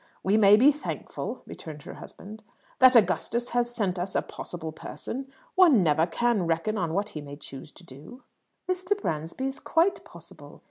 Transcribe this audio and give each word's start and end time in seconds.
"We 0.23 0.35
may 0.35 0.55
be 0.57 0.71
thankful," 0.71 1.43
returned 1.45 1.83
her 1.83 1.93
husband, 1.93 2.41
"that 2.79 2.95
Augustus 2.95 3.49
has 3.49 3.69
sent 3.69 3.99
us 3.99 4.15
a 4.15 4.23
possible 4.23 4.71
person. 4.71 5.31
One 5.53 5.83
never 5.83 6.07
can 6.07 6.47
reckon 6.47 6.75
on 6.75 6.95
what 6.95 7.09
he 7.09 7.21
may 7.21 7.35
choose 7.35 7.71
to 7.73 7.83
do." 7.83 8.23
"Mr. 8.67 8.99
Bransby 8.99 9.45
is 9.45 9.59
quite 9.59 10.03
possible. 10.03 10.59